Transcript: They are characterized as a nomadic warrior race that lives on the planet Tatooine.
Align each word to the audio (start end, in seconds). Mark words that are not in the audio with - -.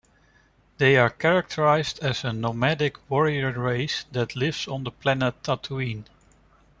They 0.79 0.97
are 0.97 1.11
characterized 1.11 1.99
as 2.03 2.23
a 2.23 2.33
nomadic 2.33 3.07
warrior 3.07 3.51
race 3.51 4.05
that 4.11 4.35
lives 4.35 4.67
on 4.67 4.83
the 4.83 4.89
planet 4.89 5.43
Tatooine. 5.43 6.05